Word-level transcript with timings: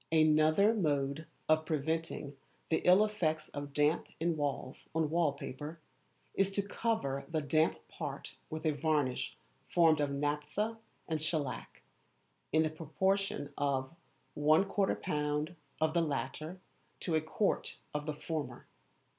Another 0.11 0.73
mode 0.73 1.27
of 1.47 1.63
preventing 1.67 2.35
the 2.71 2.79
ill 2.85 3.05
effects 3.05 3.49
of 3.49 3.71
damp 3.71 4.07
in 4.19 4.35
walls 4.35 4.89
on 4.95 5.11
wall 5.11 5.31
paper, 5.33 5.79
is 6.33 6.49
to 6.53 6.63
cover 6.67 7.23
the 7.29 7.39
damp 7.39 7.77
part 7.87 8.33
with 8.49 8.65
a 8.65 8.71
varnish 8.71 9.37
formed 9.69 9.99
of 9.99 10.09
naphtha 10.09 10.79
and 11.07 11.21
shellac, 11.21 11.83
in 12.51 12.63
the 12.63 12.71
proportion 12.71 13.53
of 13.59 13.93
1/4lb. 14.35 15.55
of 15.79 15.93
the 15.93 16.01
latter 16.01 16.59
to 16.99 17.13
a 17.13 17.21
quart 17.21 17.77
of 17.93 18.07
the 18.07 18.15
former. 18.15 18.65